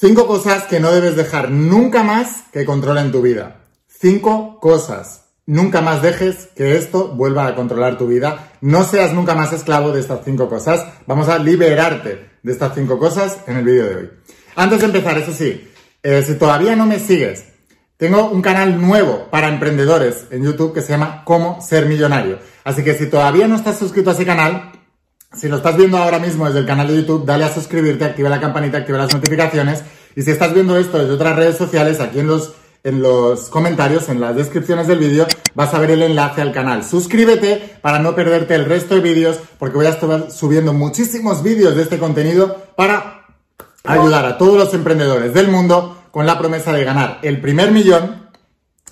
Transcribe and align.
Cinco 0.00 0.28
cosas 0.28 0.62
que 0.62 0.78
no 0.78 0.92
debes 0.92 1.16
dejar 1.16 1.50
nunca 1.50 2.04
más 2.04 2.44
que 2.52 2.64
controlen 2.64 3.10
tu 3.10 3.20
vida. 3.20 3.64
Cinco 3.88 4.60
cosas. 4.60 5.24
Nunca 5.44 5.80
más 5.80 6.02
dejes 6.02 6.50
que 6.54 6.76
esto 6.76 7.08
vuelva 7.08 7.48
a 7.48 7.56
controlar 7.56 7.98
tu 7.98 8.06
vida. 8.06 8.52
No 8.60 8.84
seas 8.84 9.12
nunca 9.12 9.34
más 9.34 9.52
esclavo 9.52 9.90
de 9.90 9.98
estas 9.98 10.20
cinco 10.24 10.48
cosas. 10.48 10.86
Vamos 11.08 11.28
a 11.28 11.40
liberarte 11.40 12.30
de 12.44 12.52
estas 12.52 12.76
cinco 12.76 12.96
cosas 12.96 13.38
en 13.48 13.56
el 13.56 13.64
vídeo 13.64 13.88
de 13.88 13.96
hoy. 13.96 14.10
Antes 14.54 14.78
de 14.78 14.86
empezar, 14.86 15.18
eso 15.18 15.32
sí, 15.32 15.68
eh, 16.04 16.22
si 16.24 16.36
todavía 16.36 16.76
no 16.76 16.86
me 16.86 17.00
sigues, 17.00 17.46
tengo 17.96 18.30
un 18.30 18.40
canal 18.40 18.80
nuevo 18.80 19.26
para 19.32 19.48
emprendedores 19.48 20.26
en 20.30 20.44
YouTube 20.44 20.74
que 20.74 20.82
se 20.82 20.90
llama 20.90 21.24
Cómo 21.24 21.60
ser 21.60 21.86
millonario. 21.86 22.38
Así 22.62 22.84
que 22.84 22.94
si 22.94 23.06
todavía 23.06 23.48
no 23.48 23.56
estás 23.56 23.76
suscrito 23.80 24.10
a 24.10 24.12
ese 24.12 24.24
canal, 24.24 24.77
si 25.32 25.48
lo 25.48 25.56
estás 25.56 25.76
viendo 25.76 25.98
ahora 25.98 26.18
mismo 26.18 26.46
desde 26.46 26.60
el 26.60 26.66
canal 26.66 26.88
de 26.88 26.96
YouTube, 26.96 27.26
dale 27.26 27.44
a 27.44 27.52
suscribirte, 27.52 28.04
activa 28.04 28.28
la 28.28 28.40
campanita, 28.40 28.78
activa 28.78 28.98
las 28.98 29.12
notificaciones. 29.12 29.82
Y 30.16 30.22
si 30.22 30.30
estás 30.30 30.54
viendo 30.54 30.76
esto 30.76 30.98
desde 30.98 31.12
otras 31.12 31.36
redes 31.36 31.56
sociales, 31.56 32.00
aquí 32.00 32.20
en 32.20 32.26
los, 32.26 32.54
en 32.82 33.02
los 33.02 33.50
comentarios, 33.50 34.08
en 34.08 34.20
las 34.20 34.34
descripciones 34.34 34.86
del 34.88 34.98
vídeo, 34.98 35.26
vas 35.54 35.74
a 35.74 35.78
ver 35.78 35.90
el 35.90 36.02
enlace 36.02 36.40
al 36.40 36.52
canal. 36.52 36.82
Suscríbete 36.82 37.78
para 37.82 37.98
no 37.98 38.14
perderte 38.14 38.54
el 38.54 38.64
resto 38.64 38.94
de 38.94 39.00
vídeos, 39.00 39.38
porque 39.58 39.76
voy 39.76 39.86
a 39.86 39.90
estar 39.90 40.30
subiendo 40.30 40.72
muchísimos 40.72 41.42
vídeos 41.42 41.76
de 41.76 41.82
este 41.82 41.98
contenido 41.98 42.56
para 42.76 43.26
ayudar 43.84 44.24
a 44.24 44.38
todos 44.38 44.56
los 44.58 44.74
emprendedores 44.74 45.34
del 45.34 45.48
mundo 45.48 46.02
con 46.10 46.26
la 46.26 46.38
promesa 46.38 46.72
de 46.72 46.84
ganar 46.84 47.18
el 47.22 47.40
primer 47.40 47.70
millón 47.70 48.28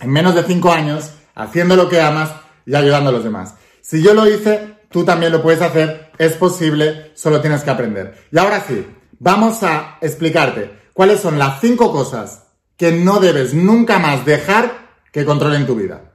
en 0.00 0.10
menos 0.10 0.34
de 0.34 0.42
5 0.42 0.70
años, 0.70 1.12
haciendo 1.34 1.76
lo 1.76 1.88
que 1.88 2.00
amas 2.00 2.30
y 2.66 2.74
ayudando 2.74 3.10
a 3.10 3.12
los 3.12 3.24
demás. 3.24 3.54
Si 3.80 4.02
yo 4.02 4.14
lo 4.14 4.28
hice, 4.28 4.75
tú 4.90 5.04
también 5.04 5.32
lo 5.32 5.42
puedes 5.42 5.62
hacer, 5.62 6.10
es 6.18 6.32
posible, 6.34 7.12
solo 7.14 7.40
tienes 7.40 7.62
que 7.62 7.70
aprender. 7.70 8.26
Y 8.30 8.38
ahora 8.38 8.64
sí, 8.66 8.86
vamos 9.18 9.62
a 9.62 9.98
explicarte 10.00 10.70
cuáles 10.92 11.20
son 11.20 11.38
las 11.38 11.60
cinco 11.60 11.92
cosas 11.92 12.48
que 12.76 12.92
no 12.92 13.20
debes 13.20 13.54
nunca 13.54 13.98
más 13.98 14.24
dejar 14.24 14.86
que 15.12 15.24
controlen 15.24 15.66
tu 15.66 15.74
vida. 15.74 16.12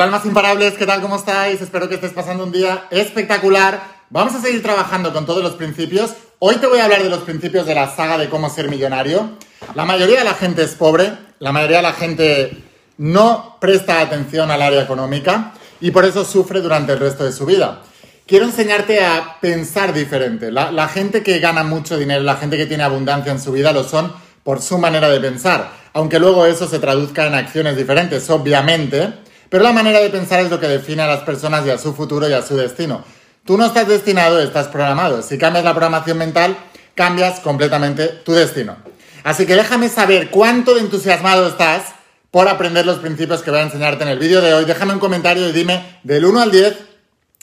Hola 0.00 0.06
almas 0.06 0.24
imparables, 0.24 0.72
¿qué 0.78 0.86
tal? 0.86 1.02
¿Cómo 1.02 1.16
estáis? 1.16 1.60
Espero 1.60 1.86
que 1.86 1.96
estés 1.96 2.14
pasando 2.14 2.44
un 2.44 2.50
día 2.50 2.86
espectacular. 2.90 3.82
Vamos 4.08 4.34
a 4.34 4.40
seguir 4.40 4.62
trabajando 4.62 5.12
con 5.12 5.26
todos 5.26 5.42
los 5.42 5.56
principios. 5.56 6.14
Hoy 6.38 6.56
te 6.56 6.66
voy 6.66 6.78
a 6.78 6.84
hablar 6.86 7.02
de 7.02 7.10
los 7.10 7.18
principios 7.18 7.66
de 7.66 7.74
la 7.74 7.94
saga 7.94 8.16
de 8.16 8.30
cómo 8.30 8.48
ser 8.48 8.70
millonario. 8.70 9.32
La 9.74 9.84
mayoría 9.84 10.20
de 10.20 10.24
la 10.24 10.32
gente 10.32 10.62
es 10.62 10.74
pobre, 10.74 11.12
la 11.38 11.52
mayoría 11.52 11.76
de 11.76 11.82
la 11.82 11.92
gente 11.92 12.56
no 12.96 13.58
presta 13.60 14.00
atención 14.00 14.50
al 14.50 14.62
área 14.62 14.80
económica 14.80 15.52
y 15.82 15.90
por 15.90 16.06
eso 16.06 16.24
sufre 16.24 16.62
durante 16.62 16.94
el 16.94 16.98
resto 16.98 17.24
de 17.24 17.32
su 17.32 17.44
vida. 17.44 17.82
Quiero 18.26 18.46
enseñarte 18.46 19.04
a 19.04 19.36
pensar 19.38 19.92
diferente. 19.92 20.50
La, 20.50 20.72
la 20.72 20.88
gente 20.88 21.22
que 21.22 21.40
gana 21.40 21.62
mucho 21.62 21.98
dinero, 21.98 22.22
la 22.22 22.36
gente 22.36 22.56
que 22.56 22.64
tiene 22.64 22.84
abundancia 22.84 23.32
en 23.32 23.38
su 23.38 23.52
vida, 23.52 23.70
lo 23.74 23.84
son 23.84 24.14
por 24.44 24.62
su 24.62 24.78
manera 24.78 25.10
de 25.10 25.20
pensar. 25.20 25.70
Aunque 25.92 26.18
luego 26.18 26.46
eso 26.46 26.66
se 26.66 26.78
traduzca 26.78 27.26
en 27.26 27.34
acciones 27.34 27.76
diferentes, 27.76 28.30
obviamente 28.30 29.28
pero 29.50 29.64
la 29.64 29.72
manera 29.72 29.98
de 29.98 30.08
pensar 30.08 30.40
es 30.40 30.50
lo 30.50 30.60
que 30.60 30.68
define 30.68 31.02
a 31.02 31.08
las 31.08 31.20
personas 31.20 31.66
y 31.66 31.70
a 31.70 31.76
su 31.76 31.92
futuro 31.92 32.28
y 32.28 32.32
a 32.32 32.40
su 32.40 32.56
destino. 32.56 33.04
Tú 33.44 33.58
no 33.58 33.66
estás 33.66 33.88
destinado, 33.88 34.40
estás 34.40 34.68
programado. 34.68 35.22
Si 35.22 35.36
cambias 35.38 35.64
la 35.64 35.72
programación 35.72 36.18
mental, 36.18 36.56
cambias 36.94 37.40
completamente 37.40 38.06
tu 38.06 38.32
destino. 38.32 38.76
Así 39.24 39.46
que 39.46 39.56
déjame 39.56 39.88
saber 39.88 40.30
cuánto 40.30 40.74
de 40.74 40.80
entusiasmado 40.80 41.48
estás 41.48 41.94
por 42.30 42.46
aprender 42.48 42.86
los 42.86 42.98
principios 42.98 43.42
que 43.42 43.50
voy 43.50 43.58
a 43.58 43.64
enseñarte 43.64 44.04
en 44.04 44.10
el 44.10 44.20
vídeo 44.20 44.40
de 44.40 44.54
hoy. 44.54 44.64
Déjame 44.64 44.92
un 44.92 45.00
comentario 45.00 45.48
y 45.48 45.52
dime 45.52 45.98
del 46.04 46.24
1 46.24 46.40
al 46.40 46.50
10, 46.52 46.76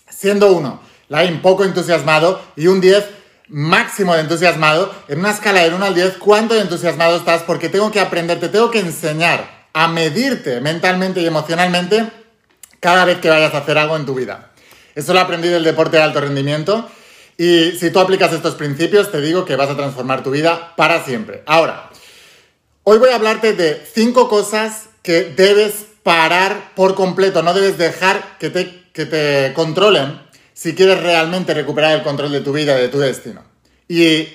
siendo 0.09 0.53
1, 0.53 0.81
un 1.09 1.41
poco 1.41 1.65
entusiasmado 1.65 2.41
y 2.55 2.67
un 2.67 2.79
10 2.79 3.03
máximo 3.49 4.13
de 4.13 4.21
entusiasmado, 4.21 4.93
en 5.09 5.19
una 5.19 5.31
escala 5.31 5.61
del 5.61 5.73
1 5.73 5.85
al 5.85 5.95
10, 5.95 6.17
cuánto 6.19 6.55
entusiasmado 6.55 7.17
estás 7.17 7.43
porque 7.43 7.69
tengo 7.69 7.91
que 7.91 7.99
aprender, 7.99 8.39
te 8.39 8.49
tengo 8.49 8.71
que 8.71 8.79
enseñar 8.79 9.56
a 9.77 9.87
medirte 9.87 10.59
mentalmente 10.59 11.21
y 11.21 11.27
emocionalmente 11.27 12.09
cada 12.79 13.05
vez 13.05 13.19
que 13.19 13.29
vayas 13.29 13.53
a 13.53 13.59
hacer 13.59 13.77
algo 13.77 13.95
en 13.95 14.07
tu 14.07 14.15
vida. 14.15 14.49
Eso 14.95 15.13
lo 15.13 15.19
aprendí 15.19 15.49
del 15.49 15.63
deporte 15.63 15.97
de 15.97 16.03
alto 16.03 16.19
rendimiento 16.19 16.89
y 17.37 17.73
si 17.73 17.91
tú 17.91 17.99
aplicas 17.99 18.33
estos 18.33 18.55
principios 18.55 19.11
te 19.11 19.21
digo 19.21 19.45
que 19.45 19.55
vas 19.55 19.69
a 19.69 19.77
transformar 19.77 20.23
tu 20.23 20.31
vida 20.31 20.73
para 20.75 21.05
siempre. 21.05 21.43
Ahora, 21.45 21.91
hoy 22.85 22.97
voy 22.97 23.09
a 23.09 23.17
hablarte 23.17 23.53
de 23.53 23.85
cinco 23.93 24.27
cosas 24.29 24.89
que 25.03 25.25
debes 25.25 25.85
parar 26.01 26.71
por 26.73 26.95
completo, 26.95 27.43
no 27.43 27.53
debes 27.53 27.77
dejar 27.77 28.39
que 28.39 28.49
te, 28.49 28.83
que 28.93 29.05
te 29.05 29.53
controlen 29.53 30.19
si 30.55 30.73
quieres 30.73 31.03
realmente 31.03 31.53
recuperar 31.53 31.91
el 31.91 32.01
control 32.01 32.31
de 32.31 32.41
tu 32.41 32.51
vida 32.51 32.75
de 32.75 32.89
tu 32.89 32.97
destino. 32.97 33.43
Y 33.87 34.27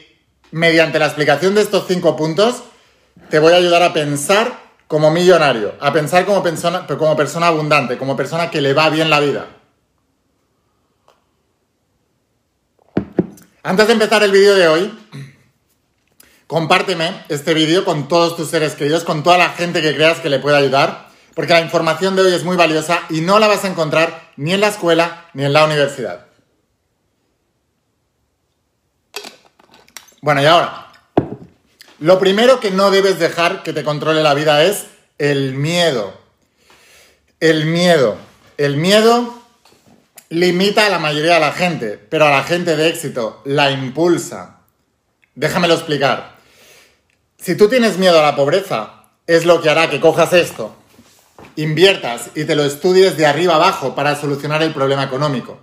mediante 0.52 1.00
la 1.00 1.06
explicación 1.06 1.56
de 1.56 1.62
estos 1.62 1.86
cinco 1.88 2.14
puntos, 2.14 2.62
te 3.28 3.40
voy 3.40 3.54
a 3.54 3.56
ayudar 3.56 3.82
a 3.82 3.92
pensar 3.92 4.61
como 4.92 5.10
millonario, 5.10 5.74
a 5.80 5.90
pensar 5.90 6.26
como 6.26 6.42
persona, 6.42 6.86
como 6.86 7.16
persona 7.16 7.46
abundante, 7.46 7.96
como 7.96 8.14
persona 8.14 8.50
que 8.50 8.60
le 8.60 8.74
va 8.74 8.90
bien 8.90 9.08
la 9.08 9.20
vida. 9.20 9.46
Antes 13.62 13.86
de 13.86 13.94
empezar 13.94 14.22
el 14.22 14.30
vídeo 14.30 14.54
de 14.54 14.68
hoy, 14.68 14.98
compárteme 16.46 17.24
este 17.30 17.54
vídeo 17.54 17.86
con 17.86 18.06
todos 18.06 18.36
tus 18.36 18.50
seres 18.50 18.74
queridos, 18.74 19.04
con 19.04 19.22
toda 19.22 19.38
la 19.38 19.48
gente 19.48 19.80
que 19.80 19.94
creas 19.94 20.20
que 20.20 20.28
le 20.28 20.40
pueda 20.40 20.58
ayudar, 20.58 21.08
porque 21.34 21.54
la 21.54 21.62
información 21.62 22.14
de 22.14 22.24
hoy 22.24 22.34
es 22.34 22.44
muy 22.44 22.58
valiosa 22.58 23.00
y 23.08 23.22
no 23.22 23.38
la 23.38 23.48
vas 23.48 23.64
a 23.64 23.68
encontrar 23.68 24.32
ni 24.36 24.52
en 24.52 24.60
la 24.60 24.68
escuela 24.68 25.24
ni 25.32 25.42
en 25.42 25.54
la 25.54 25.64
universidad. 25.64 26.26
Bueno, 30.20 30.42
y 30.42 30.44
ahora, 30.44 30.81
lo 32.02 32.18
primero 32.18 32.58
que 32.58 32.72
no 32.72 32.90
debes 32.90 33.20
dejar 33.20 33.62
que 33.62 33.72
te 33.72 33.84
controle 33.84 34.24
la 34.24 34.34
vida 34.34 34.64
es 34.64 34.86
el 35.18 35.54
miedo. 35.54 36.12
El 37.38 37.66
miedo. 37.66 38.16
El 38.58 38.76
miedo 38.76 39.40
limita 40.28 40.86
a 40.86 40.90
la 40.90 40.98
mayoría 40.98 41.34
de 41.34 41.40
la 41.40 41.52
gente, 41.52 42.04
pero 42.10 42.26
a 42.26 42.30
la 42.30 42.42
gente 42.42 42.74
de 42.74 42.88
éxito 42.88 43.40
la 43.44 43.70
impulsa. 43.70 44.62
Déjamelo 45.36 45.74
explicar. 45.74 46.38
Si 47.38 47.54
tú 47.54 47.68
tienes 47.68 47.98
miedo 47.98 48.18
a 48.18 48.22
la 48.22 48.34
pobreza, 48.34 49.04
es 49.28 49.46
lo 49.46 49.62
que 49.62 49.70
hará 49.70 49.88
que 49.88 50.00
cojas 50.00 50.32
esto, 50.32 50.74
inviertas 51.54 52.30
y 52.34 52.44
te 52.44 52.56
lo 52.56 52.64
estudies 52.64 53.16
de 53.16 53.26
arriba 53.26 53.54
abajo 53.54 53.94
para 53.94 54.16
solucionar 54.16 54.60
el 54.64 54.74
problema 54.74 55.04
económico. 55.04 55.60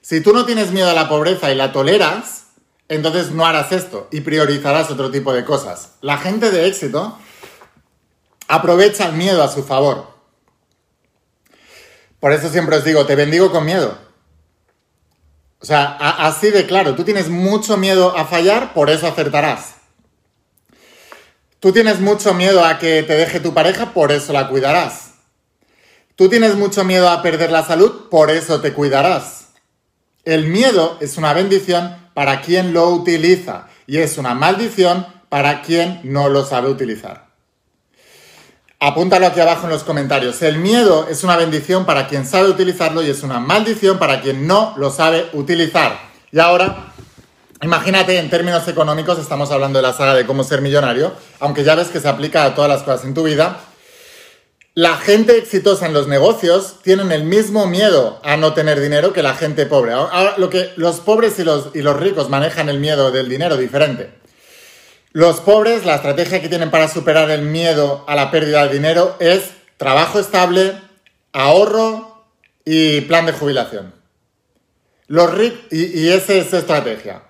Si 0.00 0.20
tú 0.22 0.32
no 0.32 0.44
tienes 0.44 0.72
miedo 0.72 0.90
a 0.90 0.94
la 0.94 1.08
pobreza 1.08 1.52
y 1.52 1.54
la 1.54 1.70
toleras, 1.70 2.47
entonces 2.88 3.30
no 3.30 3.46
harás 3.46 3.72
esto 3.72 4.08
y 4.10 4.22
priorizarás 4.22 4.90
otro 4.90 5.10
tipo 5.10 5.32
de 5.32 5.44
cosas. 5.44 5.92
La 6.00 6.18
gente 6.18 6.50
de 6.50 6.66
éxito 6.66 7.18
aprovecha 8.48 9.06
el 9.06 9.12
miedo 9.12 9.42
a 9.42 9.48
su 9.48 9.62
favor. 9.62 10.08
Por 12.18 12.32
eso 12.32 12.48
siempre 12.48 12.76
os 12.76 12.84
digo, 12.84 13.06
te 13.06 13.14
bendigo 13.14 13.52
con 13.52 13.64
miedo. 13.64 13.96
O 15.60 15.66
sea, 15.66 15.96
así 15.98 16.50
de 16.50 16.66
claro, 16.66 16.94
tú 16.94 17.04
tienes 17.04 17.28
mucho 17.28 17.76
miedo 17.76 18.16
a 18.16 18.24
fallar, 18.24 18.72
por 18.74 18.90
eso 18.90 19.06
acertarás. 19.06 19.74
Tú 21.60 21.72
tienes 21.72 22.00
mucho 22.00 22.34
miedo 22.34 22.64
a 22.64 22.78
que 22.78 23.02
te 23.02 23.14
deje 23.14 23.40
tu 23.40 23.52
pareja, 23.52 23.92
por 23.92 24.12
eso 24.12 24.32
la 24.32 24.48
cuidarás. 24.48 25.10
Tú 26.14 26.28
tienes 26.28 26.54
mucho 26.54 26.84
miedo 26.84 27.08
a 27.08 27.22
perder 27.22 27.50
la 27.50 27.64
salud, 27.64 28.08
por 28.08 28.30
eso 28.30 28.60
te 28.60 28.72
cuidarás. 28.72 29.48
El 30.24 30.46
miedo 30.46 30.96
es 31.00 31.16
una 31.16 31.32
bendición 31.32 32.07
para 32.18 32.40
quien 32.40 32.72
lo 32.72 32.88
utiliza 32.88 33.68
y 33.86 33.98
es 33.98 34.18
una 34.18 34.34
maldición 34.34 35.06
para 35.28 35.62
quien 35.62 36.00
no 36.02 36.28
lo 36.28 36.44
sabe 36.44 36.68
utilizar. 36.68 37.28
Apúntalo 38.80 39.28
aquí 39.28 39.38
abajo 39.38 39.66
en 39.66 39.70
los 39.70 39.84
comentarios. 39.84 40.42
El 40.42 40.58
miedo 40.58 41.06
es 41.08 41.22
una 41.22 41.36
bendición 41.36 41.86
para 41.86 42.08
quien 42.08 42.26
sabe 42.26 42.48
utilizarlo 42.48 43.04
y 43.04 43.10
es 43.10 43.22
una 43.22 43.38
maldición 43.38 44.00
para 44.00 44.20
quien 44.20 44.48
no 44.48 44.74
lo 44.78 44.90
sabe 44.90 45.28
utilizar. 45.32 45.96
Y 46.32 46.40
ahora, 46.40 46.92
imagínate 47.62 48.18
en 48.18 48.28
términos 48.30 48.66
económicos, 48.66 49.20
estamos 49.20 49.52
hablando 49.52 49.78
de 49.78 49.86
la 49.86 49.92
saga 49.92 50.14
de 50.14 50.26
cómo 50.26 50.42
ser 50.42 50.60
millonario, 50.60 51.12
aunque 51.38 51.62
ya 51.62 51.76
ves 51.76 51.86
que 51.86 52.00
se 52.00 52.08
aplica 52.08 52.42
a 52.42 52.56
todas 52.56 52.68
las 52.68 52.82
cosas 52.82 53.04
en 53.04 53.14
tu 53.14 53.22
vida. 53.22 53.60
La 54.78 54.96
gente 54.96 55.36
exitosa 55.36 55.86
en 55.86 55.92
los 55.92 56.06
negocios 56.06 56.76
tienen 56.84 57.10
el 57.10 57.24
mismo 57.24 57.66
miedo 57.66 58.20
a 58.22 58.36
no 58.36 58.54
tener 58.54 58.78
dinero 58.78 59.12
que 59.12 59.24
la 59.24 59.34
gente 59.34 59.66
pobre. 59.66 59.92
Ahora, 59.92 60.34
lo 60.38 60.50
que 60.50 60.72
los 60.76 61.00
pobres 61.00 61.36
y 61.40 61.42
los, 61.42 61.72
ricos 61.96 62.28
manejan 62.28 62.68
el 62.68 62.78
miedo 62.78 63.10
del 63.10 63.28
dinero 63.28 63.56
diferente. 63.56 64.14
Los 65.10 65.40
pobres, 65.40 65.84
la 65.84 65.96
estrategia 65.96 66.40
que 66.40 66.48
tienen 66.48 66.70
para 66.70 66.86
superar 66.86 67.28
el 67.32 67.42
miedo 67.42 68.04
a 68.06 68.14
la 68.14 68.30
pérdida 68.30 68.68
de 68.68 68.72
dinero 68.72 69.16
es 69.18 69.50
trabajo 69.78 70.20
estable, 70.20 70.80
ahorro 71.32 72.24
y 72.64 73.00
plan 73.00 73.26
de 73.26 73.32
jubilación. 73.32 73.92
Los 75.08 75.28
y, 75.72 76.02
y 76.02 76.08
esa 76.10 76.34
es 76.34 76.50
su 76.50 76.56
estrategia. 76.56 77.24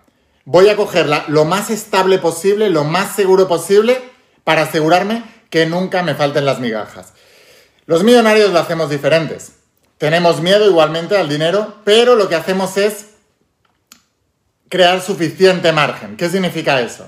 Voy 0.44 0.68
a 0.68 0.76
cogerla 0.76 1.24
lo 1.28 1.46
más 1.46 1.70
estable 1.70 2.18
posible, 2.18 2.68
lo 2.68 2.84
más 2.84 3.16
seguro 3.16 3.48
posible, 3.48 4.02
para 4.44 4.64
asegurarme 4.64 5.24
que 5.48 5.64
nunca 5.64 6.02
me 6.02 6.14
falten 6.14 6.44
las 6.44 6.60
migajas. 6.60 7.14
Los 7.88 8.04
millonarios 8.04 8.52
lo 8.52 8.58
hacemos 8.58 8.90
diferentes. 8.90 9.52
Tenemos 9.96 10.42
miedo 10.42 10.66
igualmente 10.66 11.16
al 11.16 11.26
dinero, 11.26 11.76
pero 11.84 12.16
lo 12.16 12.28
que 12.28 12.34
hacemos 12.34 12.76
es 12.76 13.06
crear 14.68 15.00
suficiente 15.00 15.72
margen. 15.72 16.18
¿Qué 16.18 16.28
significa 16.28 16.82
eso? 16.82 17.06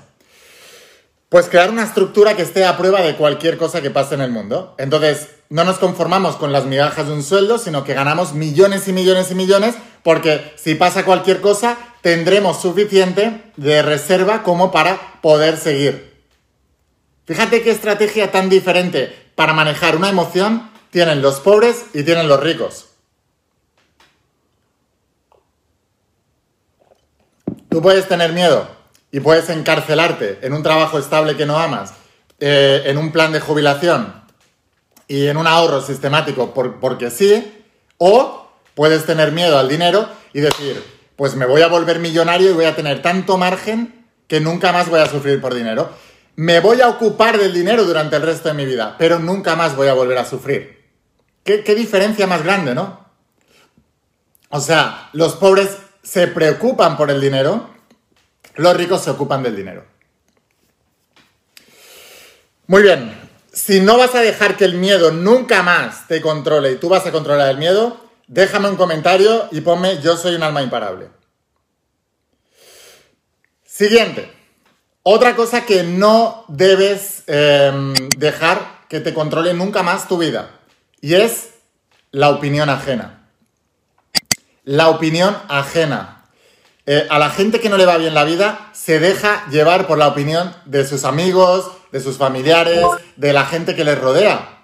Pues 1.28 1.50
crear 1.50 1.68
una 1.68 1.84
estructura 1.84 2.34
que 2.34 2.40
esté 2.40 2.64
a 2.64 2.78
prueba 2.78 3.02
de 3.02 3.14
cualquier 3.14 3.58
cosa 3.58 3.82
que 3.82 3.90
pase 3.90 4.14
en 4.14 4.22
el 4.22 4.30
mundo. 4.30 4.74
Entonces, 4.78 5.28
no 5.50 5.64
nos 5.64 5.76
conformamos 5.76 6.36
con 6.36 6.50
las 6.50 6.64
migajas 6.64 7.08
de 7.08 7.12
un 7.12 7.22
sueldo, 7.22 7.58
sino 7.58 7.84
que 7.84 7.92
ganamos 7.92 8.32
millones 8.32 8.88
y 8.88 8.94
millones 8.94 9.30
y 9.30 9.34
millones, 9.34 9.74
porque 10.02 10.54
si 10.56 10.76
pasa 10.76 11.04
cualquier 11.04 11.42
cosa, 11.42 11.76
tendremos 12.00 12.62
suficiente 12.62 13.52
de 13.58 13.82
reserva 13.82 14.42
como 14.42 14.72
para 14.72 15.20
poder 15.20 15.58
seguir. 15.58 16.24
Fíjate 17.26 17.60
qué 17.60 17.70
estrategia 17.70 18.32
tan 18.32 18.48
diferente 18.48 19.14
para 19.34 19.52
manejar 19.52 19.94
una 19.94 20.08
emoción 20.08 20.69
tienen 20.90 21.22
los 21.22 21.40
pobres 21.40 21.86
y 21.94 22.02
tienen 22.02 22.28
los 22.28 22.40
ricos. 22.40 22.86
Tú 27.68 27.80
puedes 27.80 28.08
tener 28.08 28.32
miedo 28.32 28.68
y 29.12 29.20
puedes 29.20 29.48
encarcelarte 29.48 30.40
en 30.42 30.52
un 30.52 30.62
trabajo 30.62 30.98
estable 30.98 31.36
que 31.36 31.46
no 31.46 31.58
amas, 31.58 31.94
eh, 32.40 32.82
en 32.86 32.98
un 32.98 33.12
plan 33.12 33.32
de 33.32 33.40
jubilación 33.40 34.22
y 35.06 35.28
en 35.28 35.36
un 35.36 35.46
ahorro 35.46 35.80
sistemático 35.80 36.52
porque 36.52 37.10
sí, 37.10 37.64
o 37.98 38.50
puedes 38.74 39.06
tener 39.06 39.32
miedo 39.32 39.58
al 39.58 39.68
dinero 39.68 40.08
y 40.32 40.40
decir, 40.40 40.82
pues 41.16 41.34
me 41.34 41.46
voy 41.46 41.62
a 41.62 41.68
volver 41.68 42.00
millonario 42.00 42.50
y 42.50 42.54
voy 42.54 42.64
a 42.64 42.74
tener 42.74 43.02
tanto 43.02 43.36
margen 43.36 44.06
que 44.26 44.40
nunca 44.40 44.72
más 44.72 44.88
voy 44.88 45.00
a 45.00 45.06
sufrir 45.06 45.40
por 45.40 45.54
dinero. 45.54 45.90
Me 46.36 46.60
voy 46.60 46.80
a 46.80 46.88
ocupar 46.88 47.38
del 47.38 47.52
dinero 47.52 47.84
durante 47.84 48.16
el 48.16 48.22
resto 48.22 48.48
de 48.48 48.54
mi 48.54 48.64
vida, 48.64 48.96
pero 48.98 49.18
nunca 49.18 49.54
más 49.56 49.76
voy 49.76 49.88
a 49.88 49.94
volver 49.94 50.18
a 50.18 50.24
sufrir. 50.24 50.79
¿Qué, 51.44 51.74
diferencia 51.74 52.26
más 52.26 52.44
grande, 52.44 52.74
no? 52.74 53.00
O 54.50 54.60
sea, 54.60 55.08
los 55.12 55.34
pobres 55.34 55.78
se 56.02 56.26
preocupan 56.26 56.96
por 56.96 57.10
el 57.10 57.20
dinero, 57.20 57.70
los 58.56 58.76
ricos 58.76 59.02
se 59.02 59.10
ocupan 59.10 59.42
del 59.42 59.56
dinero. 59.56 59.84
Muy 62.66 62.82
bien, 62.82 63.16
si 63.52 63.80
no 63.80 63.96
vas 63.96 64.14
a 64.14 64.20
dejar 64.20 64.56
que 64.56 64.64
el 64.64 64.74
miedo 64.74 65.10
nunca 65.12 65.62
más 65.62 66.06
te 66.06 66.20
controle 66.20 66.72
y 66.72 66.76
tú 66.76 66.88
vas 66.88 67.06
a 67.06 67.12
controlar 67.12 67.50
el 67.50 67.58
miedo, 67.58 68.00
déjame 68.26 68.68
un 68.68 68.76
comentario 68.76 69.48
y 69.50 69.60
ponme 69.60 70.00
yo 70.00 70.16
soy 70.16 70.34
un 70.34 70.42
alma 70.42 70.62
imparable. 70.62 71.08
Siguiente. 73.64 74.30
Otra 75.02 75.34
cosa 75.34 75.64
que 75.64 75.82
no 75.82 76.44
debes 76.48 77.24
em, 77.26 77.94
dejar 78.18 78.84
que 78.88 79.00
te 79.00 79.14
controle 79.14 79.54
nunca 79.54 79.82
más 79.82 80.06
tu 80.06 80.18
vida 80.18 80.59
y 81.00 81.14
es 81.14 81.50
la 82.10 82.30
opinión 82.30 82.68
ajena 82.68 83.20
la 84.64 84.88
opinión 84.88 85.36
ajena. 85.48 86.24
Eh, 86.86 87.06
a 87.10 87.18
la 87.18 87.30
gente 87.30 87.60
que 87.60 87.68
no 87.68 87.76
le 87.76 87.86
va 87.86 87.96
bien 87.96 88.14
la 88.14 88.24
vida 88.24 88.70
se 88.72 88.98
deja 88.98 89.44
llevar 89.50 89.86
por 89.86 89.98
la 89.98 90.08
opinión 90.08 90.54
de 90.64 90.86
sus 90.86 91.04
amigos, 91.04 91.70
de 91.92 92.00
sus 92.00 92.18
familiares, 92.18 92.80
de 93.16 93.32
la 93.32 93.46
gente 93.46 93.74
que 93.74 93.84
les 93.84 93.98
rodea. 93.98 94.58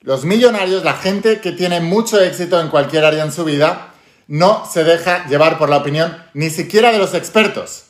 Los 0.00 0.24
millonarios, 0.24 0.84
la 0.84 0.94
gente 0.94 1.40
que 1.40 1.52
tiene 1.52 1.80
mucho 1.80 2.20
éxito 2.20 2.60
en 2.60 2.68
cualquier 2.68 3.04
área 3.04 3.24
en 3.24 3.32
su 3.32 3.44
vida, 3.44 3.92
no 4.26 4.66
se 4.70 4.84
deja 4.84 5.26
llevar 5.26 5.58
por 5.58 5.68
la 5.68 5.76
opinión 5.76 6.16
ni 6.32 6.50
siquiera 6.50 6.92
de 6.92 6.98
los 6.98 7.14
expertos. 7.14 7.84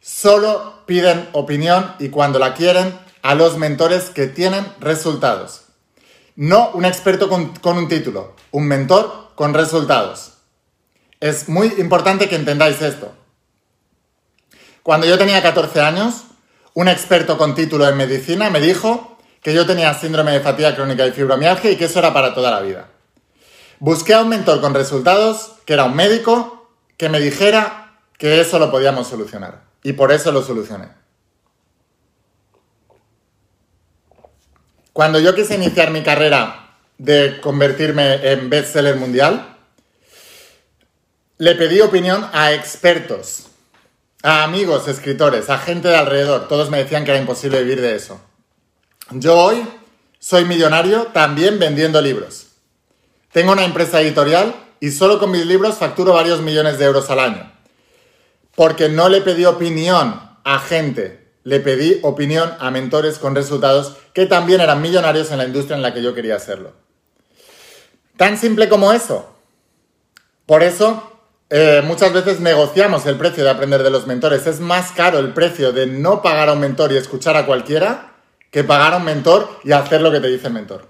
Solo 0.00 0.82
piden 0.86 1.28
opinión 1.32 1.94
y 1.98 2.08
cuando 2.08 2.38
la 2.38 2.54
quieren 2.54 2.98
a 3.22 3.34
los 3.34 3.56
mentores 3.56 4.10
que 4.10 4.26
tienen 4.26 4.66
resultados. 4.80 5.63
No 6.36 6.70
un 6.70 6.84
experto 6.84 7.28
con, 7.28 7.52
un 7.78 7.88
título, 7.88 8.34
un 8.50 8.66
mentor 8.66 9.30
con 9.34 9.54
resultados. 9.54 10.32
Es 11.20 11.48
muy 11.48 11.68
importante 11.78 12.28
que 12.28 12.36
entendáis 12.36 12.82
esto. 12.82 13.14
Cuando 14.82 15.06
yo 15.06 15.16
tenía 15.16 15.42
14 15.42 15.80
años, 15.80 16.24
un 16.74 16.88
experto 16.88 17.38
con 17.38 17.54
título 17.54 17.88
en 17.88 17.96
medicina 17.96 18.50
me 18.50 18.60
dijo 18.60 19.16
que 19.42 19.54
yo 19.54 19.64
tenía 19.64 19.94
síndrome 19.94 20.32
de 20.32 20.40
fatiga 20.40 20.74
crónica 20.74 21.06
y 21.06 21.12
fibromialgia 21.12 21.70
y 21.70 21.76
que 21.76 21.84
eso 21.84 22.00
era 22.00 22.12
para 22.12 22.34
toda 22.34 22.50
la 22.50 22.60
vida. 22.60 22.88
Busqué 23.78 24.14
a 24.14 24.22
un 24.22 24.28
mentor 24.28 24.60
con 24.60 24.74
resultados, 24.74 25.52
que 25.64 25.74
era 25.74 25.84
un 25.84 25.94
médico, 25.94 26.68
que 26.96 27.08
me 27.08 27.20
dijera 27.20 27.98
que 28.18 28.40
eso 28.40 28.58
lo 28.58 28.70
podíamos 28.70 29.06
solucionar. 29.06 29.62
Y 29.82 29.92
por 29.92 30.12
eso 30.12 30.32
lo 30.32 30.42
solucioné. 30.42 31.03
Cuando 34.94 35.18
yo 35.18 35.34
quise 35.34 35.56
iniciar 35.56 35.90
mi 35.90 36.04
carrera 36.04 36.70
de 36.98 37.40
convertirme 37.40 38.30
en 38.30 38.48
bestseller 38.48 38.94
mundial, 38.94 39.56
le 41.36 41.56
pedí 41.56 41.80
opinión 41.80 42.30
a 42.32 42.52
expertos, 42.52 43.48
a 44.22 44.44
amigos 44.44 44.86
escritores, 44.86 45.50
a 45.50 45.58
gente 45.58 45.88
de 45.88 45.96
alrededor. 45.96 46.46
Todos 46.46 46.70
me 46.70 46.78
decían 46.78 47.04
que 47.04 47.10
era 47.10 47.18
imposible 47.18 47.64
vivir 47.64 47.80
de 47.80 47.96
eso. 47.96 48.20
Yo 49.10 49.36
hoy 49.36 49.66
soy 50.20 50.44
millonario 50.44 51.08
también 51.08 51.58
vendiendo 51.58 52.00
libros. 52.00 52.46
Tengo 53.32 53.50
una 53.50 53.64
empresa 53.64 54.00
editorial 54.00 54.54
y 54.78 54.92
solo 54.92 55.18
con 55.18 55.32
mis 55.32 55.44
libros 55.44 55.74
facturo 55.74 56.12
varios 56.12 56.40
millones 56.40 56.78
de 56.78 56.84
euros 56.84 57.10
al 57.10 57.18
año. 57.18 57.52
Porque 58.54 58.88
no 58.88 59.08
le 59.08 59.22
pedí 59.22 59.44
opinión 59.44 60.20
a 60.44 60.60
gente, 60.60 61.23
le 61.44 61.60
pedí 61.60 62.00
opinión 62.02 62.52
a 62.58 62.70
mentores 62.70 63.18
con 63.18 63.34
resultados 63.34 63.96
que 64.12 64.26
también 64.26 64.60
eran 64.60 64.82
millonarios 64.82 65.30
en 65.30 65.38
la 65.38 65.44
industria 65.44 65.76
en 65.76 65.82
la 65.82 65.94
que 65.94 66.02
yo 66.02 66.14
quería 66.14 66.36
hacerlo. 66.36 66.72
Tan 68.16 68.38
simple 68.38 68.68
como 68.68 68.92
eso. 68.92 69.30
Por 70.46 70.62
eso, 70.62 71.18
eh, 71.50 71.82
muchas 71.84 72.12
veces 72.12 72.40
negociamos 72.40 73.06
el 73.06 73.16
precio 73.16 73.44
de 73.44 73.50
aprender 73.50 73.82
de 73.82 73.90
los 73.90 74.06
mentores. 74.06 74.46
Es 74.46 74.60
más 74.60 74.92
caro 74.92 75.18
el 75.18 75.32
precio 75.32 75.72
de 75.72 75.86
no 75.86 76.22
pagar 76.22 76.48
a 76.48 76.54
un 76.54 76.60
mentor 76.60 76.92
y 76.92 76.96
escuchar 76.96 77.36
a 77.36 77.46
cualquiera 77.46 78.12
que 78.50 78.64
pagar 78.64 78.94
a 78.94 78.96
un 78.98 79.04
mentor 79.04 79.60
y 79.64 79.72
hacer 79.72 80.00
lo 80.00 80.10
que 80.10 80.20
te 80.20 80.28
dice 80.28 80.46
el 80.46 80.54
mentor. 80.54 80.88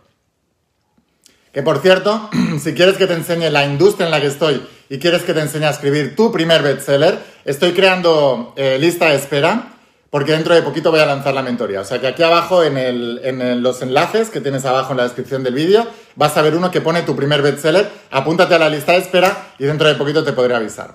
Que 1.52 1.62
por 1.62 1.80
cierto, 1.80 2.30
si 2.60 2.74
quieres 2.74 2.96
que 2.96 3.06
te 3.06 3.14
enseñe 3.14 3.50
la 3.50 3.64
industria 3.64 4.06
en 4.06 4.10
la 4.10 4.20
que 4.20 4.26
estoy 4.28 4.64
y 4.88 4.98
quieres 4.98 5.22
que 5.22 5.34
te 5.34 5.40
enseñe 5.40 5.64
a 5.64 5.70
escribir 5.70 6.14
tu 6.14 6.30
primer 6.30 6.62
bestseller, 6.62 7.18
estoy 7.44 7.72
creando 7.72 8.52
eh, 8.56 8.76
lista 8.78 9.06
de 9.06 9.16
espera 9.16 9.73
porque 10.14 10.30
dentro 10.30 10.54
de 10.54 10.62
poquito 10.62 10.92
voy 10.92 11.00
a 11.00 11.06
lanzar 11.06 11.34
la 11.34 11.42
mentoría. 11.42 11.80
O 11.80 11.84
sea 11.84 12.00
que 12.00 12.06
aquí 12.06 12.22
abajo 12.22 12.62
en, 12.62 13.64
los 13.64 13.82
enlaces 13.82 14.30
que 14.30 14.40
tienes 14.40 14.64
abajo 14.64 14.92
en 14.92 14.98
la 14.98 15.02
descripción 15.02 15.42
del 15.42 15.54
vídeo 15.54 15.88
vas 16.14 16.36
a 16.36 16.42
ver 16.42 16.54
uno 16.54 16.70
que 16.70 16.80
pone 16.80 17.02
tu 17.02 17.16
primer 17.16 17.42
bestseller, 17.42 17.90
apúntate 18.12 18.54
a 18.54 18.60
la 18.60 18.68
lista 18.68 18.92
de 18.92 18.98
espera 18.98 19.54
y 19.58 19.64
dentro 19.64 19.88
de 19.88 19.96
poquito 19.96 20.22
te 20.22 20.32
podré 20.32 20.54
avisar. 20.54 20.94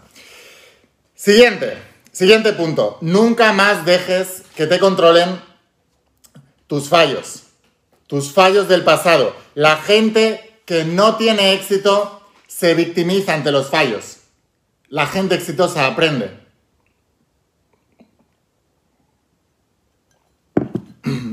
Siguiente, 1.16 1.78
siguiente 2.14 2.54
punto. 2.54 2.98
Nunca 3.02 3.52
más 3.52 3.84
dejes 3.84 4.44
que 4.56 4.68
te 4.68 4.80
controlen 4.80 5.42
tus 6.68 6.88
fallos, 6.88 7.44
tus 8.08 8.32
fallos 8.32 8.70
del 8.70 8.86
pasado. 8.86 9.36
La 9.54 9.76
gente 9.76 10.62
que 10.64 10.86
no 10.86 11.18
tiene 11.18 11.52
éxito 11.56 12.22
se 12.48 12.74
victimiza 12.74 13.34
ante 13.34 13.52
los 13.52 13.68
fallos. 13.68 14.20
La 14.88 15.08
gente 15.08 15.36
exitosa 15.36 15.88
aprende. 15.88 16.40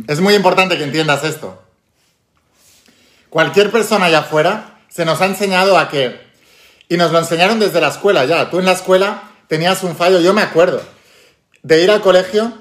Es 0.08 0.20
muy 0.20 0.34
importante 0.34 0.78
que 0.78 0.84
entiendas 0.84 1.24
esto. 1.24 1.60
Cualquier 3.28 3.72
persona 3.72 4.06
allá 4.06 4.20
afuera 4.20 4.78
se 4.88 5.04
nos 5.04 5.20
ha 5.20 5.26
enseñado 5.26 5.76
a 5.76 5.88
que, 5.88 6.20
y 6.88 6.96
nos 6.96 7.10
lo 7.10 7.18
enseñaron 7.18 7.58
desde 7.58 7.80
la 7.80 7.88
escuela 7.88 8.24
ya, 8.24 8.48
tú 8.48 8.60
en 8.60 8.66
la 8.66 8.72
escuela 8.72 9.24
tenías 9.48 9.82
un 9.82 9.96
fallo, 9.96 10.20
yo 10.20 10.32
me 10.32 10.42
acuerdo, 10.42 10.80
de 11.62 11.82
ir 11.82 11.90
al 11.90 12.00
colegio, 12.00 12.52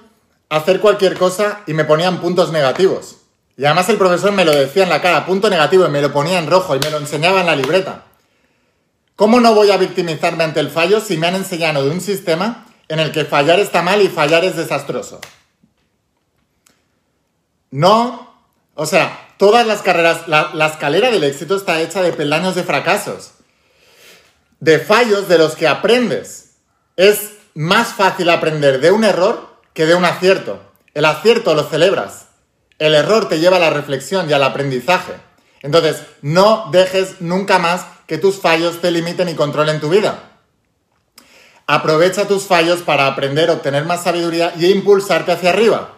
hacer 0.50 0.80
cualquier 0.80 1.18
cosa 1.18 1.62
y 1.68 1.74
me 1.74 1.86
ponían 1.86 2.20
puntos 2.20 2.52
negativos. 2.52 3.18
Y 3.58 3.66
además 3.66 3.88
el 3.90 3.98
profesor 3.98 4.32
me 4.32 4.44
lo 4.44 4.52
decía 4.52 4.84
en 4.84 4.90
la 4.90 5.02
cara, 5.02 5.26
punto 5.26 5.50
negativo, 5.50 5.86
y 5.86 5.90
me 5.90 6.02
lo 6.02 6.12
ponía 6.12 6.40
en 6.40 6.50
rojo 6.50 6.76
y 6.76 6.80
me 6.80 6.90
lo 6.90 6.98
enseñaba 6.98 7.42
en 7.42 7.46
la 7.46 7.56
libreta. 7.56 8.04
¿Cómo 9.16 9.40
no 9.40 9.54
voy 9.54 9.72
a 9.72 9.78
victimizarme 9.78 10.44
ante 10.44 10.60
el 10.60 10.72
fallo 10.72 11.00
si 11.00 11.16
me 11.16 11.28
han 11.28 11.36
enseñado 11.36 11.86
de 11.86 11.92
un 11.92 12.02
sistema 12.02 12.66
en 12.90 13.00
el 13.00 13.12
que 13.12 13.24
fallar 13.24 13.60
está 13.60 13.82
mal 13.82 14.02
y 14.02 14.10
fallar 14.10 14.44
es 14.44 14.58
desastroso? 14.58 15.22
No, 17.76 18.34
o 18.74 18.86
sea, 18.86 19.32
todas 19.38 19.68
las 19.68 19.82
carreras, 19.82 20.30
la, 20.30 20.66
escalera 20.66 21.12
del 21.12 21.26
éxito 21.26 21.58
está 21.58 21.82
hecha 21.82 22.02
de 22.02 22.14
peldaños 22.14 22.56
de 22.56 22.64
fracasos, 22.64 23.32
de 24.62 24.80
fallos 24.80 25.28
de 25.28 25.38
los 25.38 25.58
que 25.58 25.68
aprendes. 25.68 26.52
Es 26.96 27.32
más 27.54 27.90
fácil 27.90 28.30
aprender 28.30 28.80
de 28.80 28.92
un 28.92 29.04
error 29.04 29.60
que 29.74 29.86
de 29.86 29.94
un 29.94 30.06
acierto. 30.06 30.62
El 30.94 31.04
acierto 31.04 31.54
lo 31.54 31.64
celebras, 31.64 32.28
El 32.80 32.96
error 32.96 33.28
te 33.28 33.40
lleva 33.40 33.58
a 33.58 33.60
la 33.60 33.72
reflexión 33.72 34.30
y 34.30 34.32
al 34.32 34.44
aprendizaje. 34.44 35.12
Entonces, 35.62 35.98
no 36.22 36.70
dejes 36.72 37.20
nunca 37.20 37.60
más 37.60 37.86
que 38.08 38.18
tus 38.18 38.40
fallos 38.40 38.80
te 38.80 38.90
limiten 38.90 39.28
y 39.28 39.36
controlen 39.36 39.82
tu 39.82 39.90
vida. 39.90 40.32
Aprovecha 41.68 42.26
tus 42.26 42.44
fallos 42.44 42.84
para 42.84 43.08
aprender, 43.08 43.50
obtener 43.50 43.84
más 43.84 44.04
sabiduría 44.04 44.54
y 44.58 44.68
impulsarte 44.68 45.34
hacia 45.34 45.50
arriba. 45.50 45.95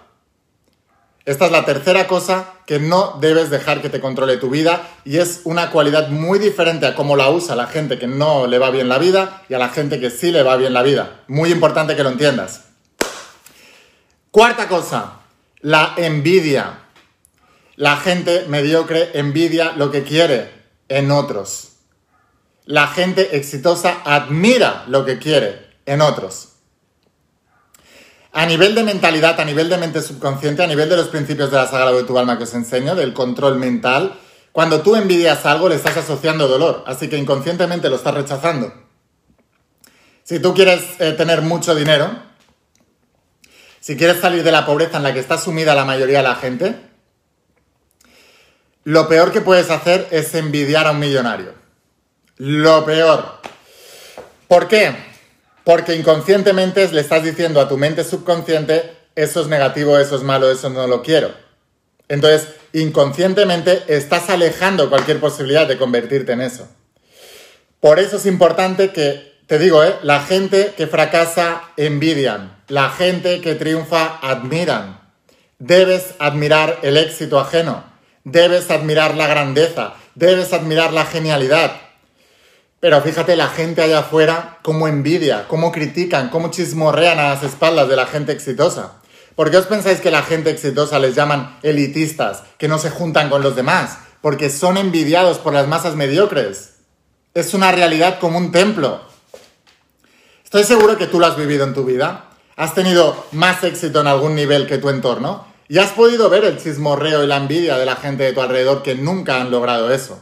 Esta 1.28 1.48
es 1.48 1.52
la 1.52 1.66
tercera 1.66 2.08
cosa 2.08 2.54
que 2.66 2.80
no 2.80 3.18
debes 3.20 3.50
dejar 3.50 3.82
que 3.82 3.90
te 3.90 4.00
controle 4.00 4.38
tu 4.38 4.50
vida 4.50 4.88
y 5.04 5.18
es 5.18 5.42
una 5.44 5.72
cualidad 5.72 6.08
muy 6.08 6.40
diferente 6.40 6.86
a 6.86 6.96
cómo 6.96 7.18
la 7.18 7.30
usa 7.30 7.54
la 7.54 7.68
gente 7.68 8.00
que 8.00 8.08
no 8.08 8.48
le 8.48 8.58
va 8.60 8.70
bien 8.70 8.88
la 8.88 8.98
vida 8.98 9.44
y 9.50 9.54
a 9.54 9.58
la 9.58 9.68
gente 9.68 10.00
que 10.00 10.10
sí 10.10 10.32
le 10.32 10.42
va 10.42 10.56
bien 10.56 10.72
la 10.72 10.84
vida. 10.84 11.26
Muy 11.28 11.52
importante 11.52 11.98
que 11.98 12.04
lo 12.04 12.12
entiendas. 12.12 12.68
Cuarta 14.32 14.70
cosa, 14.70 15.20
la 15.60 15.96
envidia. 15.98 16.80
La 17.76 17.98
gente 17.98 18.46
mediocre 18.48 19.12
envidia 19.20 19.74
lo 19.74 19.92
que 19.92 20.04
quiere 20.04 20.50
en 20.88 21.12
otros. 21.12 21.74
La 22.64 22.88
gente 22.88 23.36
exitosa 23.36 23.98
admira 24.06 24.86
lo 24.88 25.04
que 25.04 25.20
quiere 25.20 25.76
en 25.86 26.00
otros. 26.00 26.54
A 28.38 28.46
nivel 28.46 28.76
de 28.76 28.84
mentalidad, 28.84 29.40
a 29.40 29.46
nivel 29.46 29.68
de 29.68 29.80
mente 29.80 30.00
subconsciente, 30.00 30.62
a 30.62 30.68
nivel 30.68 30.88
de 30.90 30.96
los 30.96 31.08
principios 31.08 31.50
de 31.50 31.58
la 31.58 31.66
sagrada 31.66 31.94
de 31.94 32.04
tu 32.04 32.20
alma 32.20 32.38
que 32.38 32.44
os 32.44 32.54
enseño, 32.54 32.94
del 32.94 33.12
control 33.12 33.56
mental, 33.56 34.14
cuando 34.52 34.84
tú 34.84 34.96
envidias 34.96 35.44
algo 35.48 35.70
le 35.70 35.74
estás 35.74 35.98
asociando 35.98 36.48
dolor, 36.48 36.84
así 36.86 37.10
que 37.10 37.18
inconscientemente 37.18 37.90
lo 37.90 37.96
estás 37.96 38.14
rechazando. 38.14 38.72
Si 40.24 40.40
tú 40.40 40.54
quieres 40.54 40.84
eh, 41.00 41.14
tener 41.14 41.42
mucho 41.42 41.74
dinero, 41.74 42.12
si 43.80 43.98
quieres 43.98 44.22
salir 44.22 44.44
de 44.44 44.52
la 44.52 44.68
pobreza 44.68 44.98
en 44.98 45.04
la 45.04 45.14
que 45.16 45.20
está 45.20 45.40
sumida 45.40 45.74
la 45.74 45.86
mayoría 45.86 46.18
de 46.18 46.24
la 46.24 46.36
gente, 46.36 46.80
lo 48.84 49.08
peor 49.08 49.32
que 49.32 49.42
puedes 49.42 49.72
hacer 49.72 50.10
es 50.12 50.36
envidiar 50.36 50.86
a 50.86 50.92
un 50.92 51.00
millonario. 51.00 51.56
Lo 52.36 52.86
peor. 52.86 53.42
¿Por 54.48 54.68
qué? 54.68 55.07
Porque 55.68 55.98
inconscientemente 55.98 56.88
le 56.94 57.02
estás 57.02 57.26
diciendo 57.26 57.60
a 57.60 57.68
tu 57.68 57.76
mente 57.76 58.06
subconsciente, 58.06 58.90
eso 59.16 59.42
es 59.42 59.48
negativo, 59.48 59.98
eso 59.98 60.16
es 60.16 60.24
malo, 60.24 60.50
eso 60.50 60.70
no 60.70 60.88
lo 60.88 61.04
quiero. 61.04 61.34
Entonces, 62.08 62.48
inconscientemente 62.72 63.84
estás 63.90 64.30
alejando 64.30 64.90
cualquier 64.90 65.20
posibilidad 65.20 65.68
de 65.68 65.78
convertirte 65.78 66.32
en 66.32 66.40
eso. 66.40 66.70
Por 67.82 68.00
eso 68.00 68.16
es 68.16 68.26
importante 68.26 68.94
que, 68.94 69.42
te 69.46 69.60
digo, 69.60 69.84
¿eh? 69.84 69.96
la 70.04 70.22
gente 70.22 70.74
que 70.78 70.88
fracasa 70.88 71.64
envidian, 71.76 72.64
la 72.70 72.90
gente 72.90 73.42
que 73.42 73.56
triunfa 73.56 74.20
admiran. 74.22 75.02
Debes 75.60 76.14
admirar 76.20 76.80
el 76.82 76.96
éxito 76.96 77.42
ajeno, 77.42 77.84
debes 78.24 78.72
admirar 78.72 79.16
la 79.16 79.28
grandeza, 79.28 79.96
debes 80.16 80.54
admirar 80.54 80.94
la 80.94 81.06
genialidad. 81.06 81.87
Pero 82.80 83.02
fíjate 83.02 83.36
la 83.36 83.48
gente 83.48 83.82
allá 83.82 84.00
afuera 84.00 84.60
cómo 84.62 84.88
envidia, 84.88 85.48
cómo 85.48 85.72
critican, 85.72 86.30
cómo 86.30 86.52
chismorrean 86.52 87.18
a 87.18 87.30
las 87.30 87.44
espaldas 87.44 87.90
de 87.90 87.96
la 87.96 88.06
gente 88.06 88.32
exitosa. 88.32 88.94
¿Por 89.36 89.50
qué 89.50 89.58
os 89.58 89.66
pensáis 89.66 90.00
que 90.00 90.12
la 90.12 90.22
gente 90.22 90.52
exitosa 90.52 91.00
les 91.00 91.16
llaman 91.16 91.58
elitistas, 91.64 92.44
que 92.58 92.68
no 92.68 92.78
se 92.78 92.92
juntan 92.92 93.30
con 93.30 93.42
los 93.42 93.56
demás? 93.56 93.98
Porque 94.22 94.50
son 94.50 94.78
envidiados 94.78 95.40
por 95.40 95.54
las 95.54 95.68
masas 95.68 95.96
mediocres. 95.96 96.76
Es 97.34 97.54
una 97.54 97.72
realidad 97.72 98.20
como 98.20 98.38
un 98.38 98.52
templo. 98.52 99.02
Estoy 100.44 100.64
seguro 100.64 100.98
que 100.98 101.08
tú 101.08 101.20
lo 101.20 101.26
has 101.26 101.38
vivido 101.38 101.66
en 101.66 101.74
tu 101.74 101.84
vida. 101.84 102.30
Has 102.56 102.74
tenido 102.74 103.26
más 103.32 103.64
éxito 103.64 104.02
en 104.02 104.08
algún 104.08 104.36
nivel 104.36 104.68
que 104.68 104.78
tu 104.78 104.90
entorno. 104.90 105.48
Y 105.68 105.80
has 105.80 105.92
podido 105.92 106.30
ver 106.30 106.46
el 106.46 106.58
chismorreo 106.58 107.24
y 107.24 107.28
la 107.28 107.38
envidia 107.38 107.78
de 107.78 107.86
la 107.86 107.96
gente 107.96 108.24
de 108.24 108.34
tu 108.34 108.42
alrededor 108.42 108.82
que 108.82 108.96
nunca 108.96 109.42
han 109.42 109.52
logrado 109.52 109.92
eso. 109.92 110.22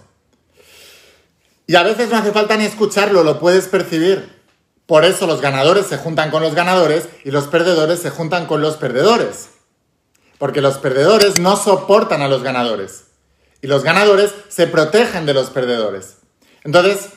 Y 1.67 1.75
a 1.75 1.83
veces 1.83 2.09
no 2.09 2.17
hace 2.17 2.31
falta 2.31 2.57
ni 2.57 2.65
escucharlo, 2.65 3.23
lo 3.23 3.39
puedes 3.39 3.67
percibir. 3.67 4.35
Por 4.85 5.03
eso 5.03 5.25
los 5.25 5.41
ganadores 5.41 5.87
se 5.87 5.97
juntan 5.97 6.29
con 6.29 6.43
los 6.43 6.53
ganadores 6.53 7.09
y 7.23 7.31
los 7.31 7.47
perdedores 7.47 7.99
se 7.99 8.11
juntan 8.11 8.45
con 8.45 8.61
los 8.61 8.77
perdedores. 8.77 9.49
Porque 10.37 10.61
los 10.61 10.77
perdedores 10.77 11.39
no 11.39 11.57
soportan 11.57 12.21
a 12.21 12.27
los 12.27 12.43
ganadores. 12.43 13.05
Y 13.61 13.67
los 13.67 13.83
ganadores 13.83 14.31
se 14.49 14.67
protegen 14.67 15.25
de 15.25 15.33
los 15.33 15.49
perdedores. 15.49 16.17
Entonces, 16.63 17.09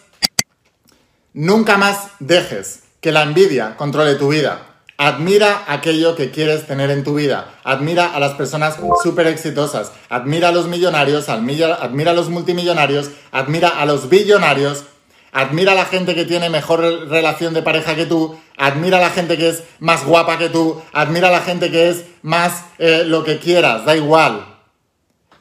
nunca 1.35 1.77
más 1.77 2.09
dejes 2.21 2.85
que 3.01 3.13
la 3.13 3.23
envidia 3.23 3.77
controle 3.77 4.15
tu 4.15 4.29
vida. 4.29 4.68
Admira 5.01 5.63
aquello 5.69 6.17
que 6.17 6.33
quieres 6.33 6.67
tener 6.67 6.91
en 6.91 7.05
tu 7.05 7.15
vida. 7.15 7.55
Admira 7.63 8.13
a 8.13 8.19
las 8.19 8.33
personas 8.33 8.79
súper 9.05 9.29
exitosas. 9.29 9.93
Admira 10.09 10.49
a 10.49 10.53
los 10.53 10.67
millonarios, 10.67 11.29
admira, 11.29 11.75
a 11.75 12.13
los 12.15 12.29
multimillonarios, 12.31 13.13
admira 13.31 13.69
a 13.69 13.87
los 13.87 14.09
billonarios. 14.09 14.83
Admira 15.31 15.71
a 15.71 15.75
la 15.77 15.85
gente 15.85 16.17
que 16.17 16.25
tiene 16.25 16.51
mejor 16.51 16.81
relación 17.09 17.55
de 17.55 17.63
pareja 17.63 17.95
que 17.95 18.07
tú. 18.07 18.37
Admira 18.57 18.97
a 18.97 19.01
la 19.01 19.11
gente 19.11 19.39
que 19.39 19.51
es 19.51 19.63
más 19.79 20.05
guapa 20.05 20.37
que 20.37 20.49
tú. 20.49 20.83
Admira 20.93 21.29
a 21.29 21.33
la 21.33 21.43
gente 21.43 21.71
que 21.71 21.91
es 21.91 22.05
más 22.23 22.65
eh, 22.79 23.05
lo 23.07 23.23
que 23.23 23.39
quieras, 23.39 23.85
da 23.85 23.95
igual. 23.95 24.57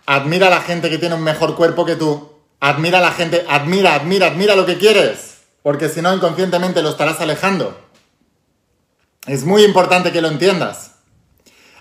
Admira 0.05 0.47
a 0.47 0.51
la 0.51 0.61
gente 0.61 0.91
que 0.91 0.99
tiene 0.99 1.15
un 1.15 1.23
mejor 1.23 1.55
cuerpo 1.55 1.83
que 1.83 1.95
tú. 1.95 2.29
Admira 2.59 2.99
a 2.99 3.01
la 3.01 3.11
gente, 3.11 3.43
admira, 3.49 3.95
admira, 3.95 4.27
admira 4.27 4.55
lo 4.55 4.67
que 4.67 4.77
quieres. 4.77 5.37
Porque 5.63 5.89
si 5.89 6.03
no, 6.03 6.13
inconscientemente 6.13 6.83
lo 6.83 6.89
estarás 6.89 7.19
alejando. 7.21 7.86
Es 9.27 9.43
muy 9.43 9.63
importante 9.65 10.13
que 10.13 10.21
lo 10.21 10.29
entiendas. 10.29 10.91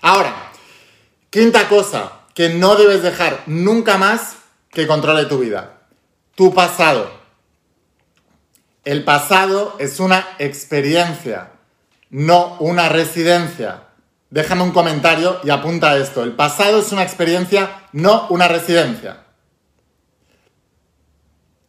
Ahora, 0.01 0.51
quinta 1.29 1.69
cosa 1.69 2.11
que 2.35 2.49
no 2.49 2.75
debes 2.75 3.01
dejar 3.01 3.43
nunca 3.47 3.97
más 3.97 4.35
que 4.69 4.85
controle 4.85 5.25
tu 5.25 5.39
vida. 5.39 5.77
Tu 6.35 6.53
pasado. 6.53 7.09
El 8.83 9.05
pasado 9.05 9.75
es 9.79 9.99
una 9.99 10.27
experiencia, 10.39 11.51
no 12.09 12.57
una 12.59 12.89
residencia. 12.89 13.83
Déjame 14.29 14.63
un 14.63 14.71
comentario 14.71 15.39
y 15.43 15.49
apunta 15.49 15.97
esto. 15.97 16.23
El 16.23 16.33
pasado 16.33 16.79
es 16.79 16.91
una 16.91 17.03
experiencia, 17.03 17.83
no 17.93 18.27
una 18.29 18.49
residencia. 18.49 19.23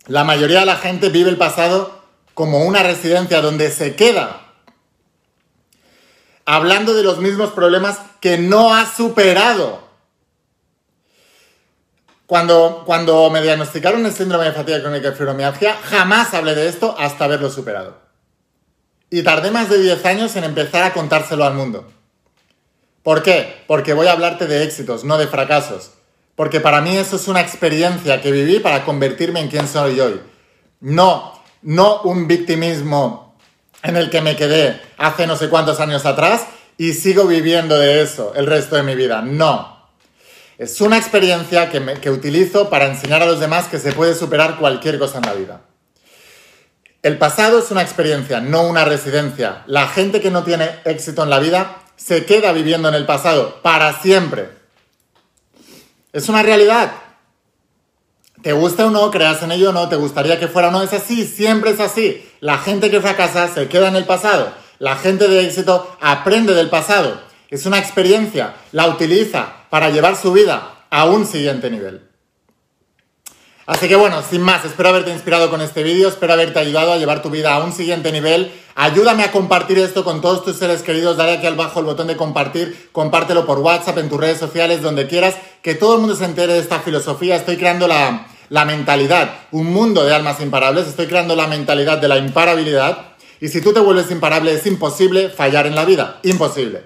La 0.06 0.25
mayoría 0.25 0.61
de 0.61 0.66
la 0.66 0.76
gente 0.76 1.08
vive 1.08 1.30
el 1.30 1.37
pasado 1.37 2.02
como 2.35 2.64
una 2.64 2.82
residencia 2.82 3.40
donde 3.40 3.70
se 3.70 3.94
queda 3.94 4.47
hablando 6.48 6.94
de 6.94 7.02
los 7.02 7.18
mismos 7.18 7.50
problemas 7.50 7.98
que 8.22 8.38
no 8.38 8.74
ha 8.74 8.86
superado. 8.90 9.86
Cuando, 12.26 12.84
cuando 12.86 13.28
me 13.28 13.42
diagnosticaron 13.42 14.06
el 14.06 14.12
síndrome 14.12 14.46
de 14.46 14.52
fatiga 14.52 14.80
crónica 14.80 15.08
y 15.08 15.12
fibromialgia, 15.12 15.76
jamás 15.82 16.32
hablé 16.32 16.54
de 16.54 16.66
esto 16.66 16.96
hasta 16.98 17.26
haberlo 17.26 17.50
superado. 17.50 17.98
Y 19.10 19.22
tardé 19.22 19.50
más 19.50 19.68
de 19.68 19.78
10 19.78 20.02
años 20.06 20.36
en 20.36 20.44
empezar 20.44 20.84
a 20.84 20.94
contárselo 20.94 21.44
al 21.44 21.52
mundo. 21.52 21.86
¿Por 23.02 23.22
qué? 23.22 23.64
Porque 23.66 23.92
voy 23.92 24.06
a 24.06 24.12
hablarte 24.12 24.46
de 24.46 24.64
éxitos, 24.64 25.04
no 25.04 25.18
de 25.18 25.26
fracasos. 25.26 25.90
Porque 26.34 26.60
para 26.60 26.80
mí 26.80 26.96
eso 26.96 27.16
es 27.16 27.28
una 27.28 27.42
experiencia 27.42 28.22
que 28.22 28.32
viví 28.32 28.58
para 28.58 28.86
convertirme 28.86 29.40
en 29.40 29.48
quien 29.48 29.68
soy 29.68 30.00
hoy. 30.00 30.18
No, 30.80 31.42
no 31.60 32.00
un 32.02 32.26
victimismo 32.26 33.27
en 33.82 33.97
el 33.97 34.11
que 34.11 34.20
me 34.20 34.37
quedé 34.37 34.80
hace 34.97 35.26
no 35.26 35.37
sé 35.37 35.49
cuántos 35.49 35.80
años 35.80 36.06
atrás 36.06 36.47
y 36.76 36.92
sigo 36.92 37.25
viviendo 37.25 37.78
de 37.78 38.02
eso 38.02 38.32
el 38.37 38.47
resto 38.47 38.76
de 38.76 38.82
mi 38.82 38.94
vida. 38.94 39.23
No. 39.23 39.78
Es 40.58 40.80
una 40.80 40.99
experiencia 40.99 41.70
que, 41.70 41.80
que 42.00 42.11
utilizo 42.11 42.68
para 42.68 42.87
enseñar 42.87 43.23
a 43.23 43.26
los 43.26 43.40
demás 43.40 43.66
que 43.66 43.78
se 43.78 43.92
puede 43.92 44.14
superar 44.14 44.58
cualquier 44.58 44.99
cosa 44.99 45.18
en 45.18 45.26
la 45.26 45.35
vida. 45.35 45.61
El 47.02 47.16
pasado 47.16 47.61
es 47.61 47.70
una 47.70 47.82
experiencia, 47.82 48.40
no 48.40 48.62
una 48.62 48.85
residencia. 48.85 49.62
La 49.66 49.87
gente 49.87 50.20
que 50.20 50.32
no 50.32 50.42
tiene 50.42 50.80
éxito 50.85 51.23
en 51.23 51.30
la 51.30 51.38
vida 51.38 51.82
se 51.97 52.25
queda 52.25 52.52
viviendo 52.52 52.88
en 52.88 52.94
el 52.94 53.06
pasado 53.06 53.62
para 53.62 54.00
siempre. 54.00 54.50
Es 56.12 56.28
una 56.28 56.42
realidad. 56.42 56.92
¿Te 58.48 58.54
gusta 58.54 58.86
o 58.86 58.90
no? 58.90 59.10
¿Creas 59.10 59.42
en 59.42 59.52
ello 59.52 59.68
o 59.68 59.72
no? 59.74 59.90
¿Te 59.90 59.96
gustaría 59.96 60.40
que 60.40 60.48
fuera 60.48 60.68
o 60.68 60.70
no? 60.70 60.80
Es 60.80 60.94
así, 60.94 61.26
siempre 61.26 61.72
es 61.72 61.80
así. 61.80 62.26
La 62.40 62.56
gente 62.56 62.90
que 62.90 63.02
fracasa 63.02 63.46
se 63.46 63.68
queda 63.68 63.88
en 63.88 63.96
el 63.96 64.06
pasado. 64.06 64.54
La 64.78 64.96
gente 64.96 65.28
de 65.28 65.44
éxito 65.44 65.94
aprende 66.00 66.54
del 66.54 66.70
pasado. 66.70 67.20
Es 67.50 67.66
una 67.66 67.78
experiencia, 67.78 68.54
la 68.72 68.88
utiliza 68.88 69.52
para 69.68 69.90
llevar 69.90 70.16
su 70.16 70.32
vida 70.32 70.86
a 70.88 71.04
un 71.04 71.26
siguiente 71.26 71.68
nivel. 71.68 72.08
Así 73.66 73.86
que 73.86 73.96
bueno, 73.96 74.22
sin 74.22 74.40
más, 74.40 74.64
espero 74.64 74.88
haberte 74.88 75.12
inspirado 75.12 75.50
con 75.50 75.60
este 75.60 75.82
vídeo, 75.82 76.08
espero 76.08 76.32
haberte 76.32 76.58
ayudado 76.58 76.94
a 76.94 76.96
llevar 76.96 77.20
tu 77.20 77.28
vida 77.28 77.54
a 77.54 77.62
un 77.62 77.72
siguiente 77.72 78.12
nivel. 78.12 78.50
Ayúdame 78.76 79.24
a 79.24 79.30
compartir 79.30 79.78
esto 79.78 80.04
con 80.04 80.22
todos 80.22 80.42
tus 80.42 80.56
seres 80.56 80.80
queridos, 80.80 81.18
dale 81.18 81.32
aquí 81.32 81.46
abajo 81.46 81.80
el 81.80 81.84
botón 81.84 82.06
de 82.06 82.16
compartir, 82.16 82.88
compártelo 82.92 83.44
por 83.44 83.58
WhatsApp, 83.58 83.98
en 83.98 84.08
tus 84.08 84.18
redes 84.18 84.38
sociales, 84.38 84.80
donde 84.80 85.06
quieras, 85.06 85.34
que 85.60 85.74
todo 85.74 85.96
el 85.96 86.00
mundo 86.00 86.16
se 86.16 86.24
entere 86.24 86.54
de 86.54 86.60
esta 86.60 86.80
filosofía. 86.80 87.36
Estoy 87.36 87.58
creando 87.58 87.86
la, 87.86 88.26
la 88.50 88.64
mentalidad, 88.64 89.30
un 89.50 89.72
mundo 89.72 90.04
de 90.04 90.14
almas 90.14 90.40
imparables, 90.40 90.86
estoy 90.86 91.06
creando 91.06 91.36
la 91.36 91.46
mentalidad 91.46 91.98
de 91.98 92.08
la 92.08 92.18
imparabilidad. 92.18 93.14
Y 93.40 93.48
si 93.48 93.60
tú 93.60 93.72
te 93.72 93.80
vuelves 93.80 94.10
imparable, 94.10 94.52
es 94.52 94.66
imposible 94.66 95.28
fallar 95.28 95.66
en 95.66 95.74
la 95.74 95.84
vida, 95.84 96.18
imposible. 96.22 96.82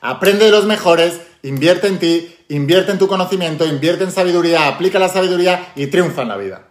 Aprende 0.00 0.44
de 0.44 0.50
los 0.50 0.64
mejores 0.64 1.20
invierte 1.44 1.88
en 1.88 1.98
ti, 1.98 2.36
invierte 2.48 2.90
en 2.90 2.98
tu 2.98 3.06
conocimiento, 3.06 3.66
invierte 3.66 4.04
en 4.04 4.10
sabiduría, 4.10 4.66
aplica 4.66 4.98
la 4.98 5.08
sabiduría 5.08 5.72
y 5.76 5.86
triunfa 5.86 6.22
en 6.22 6.28
la 6.28 6.36
vida. 6.36 6.62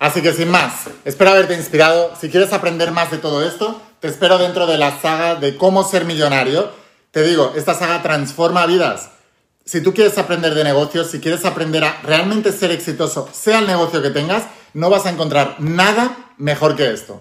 Así 0.00 0.22
que 0.22 0.32
sin 0.32 0.48
más, 0.48 0.88
espero 1.04 1.30
haberte 1.30 1.54
inspirado. 1.54 2.12
Si 2.20 2.28
quieres 2.28 2.52
aprender 2.52 2.90
más 2.90 3.10
de 3.10 3.18
todo 3.18 3.44
esto, 3.46 3.80
te 4.00 4.08
espero 4.08 4.38
dentro 4.38 4.66
de 4.66 4.76
la 4.76 5.00
saga 5.00 5.36
de 5.36 5.56
cómo 5.56 5.82
ser 5.82 6.04
millonario. 6.04 6.70
Te 7.10 7.22
digo, 7.22 7.52
esta 7.56 7.74
saga 7.74 8.02
transforma 8.02 8.66
vidas. 8.66 9.10
Si 9.68 9.82
tú 9.82 9.92
quieres 9.92 10.16
aprender 10.16 10.54
de 10.54 10.64
negocios, 10.64 11.10
si 11.10 11.20
quieres 11.20 11.44
aprender 11.44 11.84
a 11.84 12.00
realmente 12.02 12.52
ser 12.52 12.70
exitoso, 12.70 13.28
sea 13.34 13.58
el 13.58 13.66
negocio 13.66 14.00
que 14.00 14.08
tengas, 14.08 14.44
no 14.72 14.88
vas 14.88 15.04
a 15.04 15.10
encontrar 15.10 15.56
nada 15.58 16.32
mejor 16.38 16.74
que 16.74 16.90
esto. 16.90 17.20